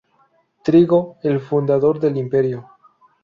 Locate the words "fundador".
1.39-1.99